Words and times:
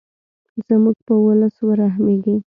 زموږ 0.67 0.97
په 1.07 1.13
ولس 1.25 1.55
ورحمیږې. 1.69 2.35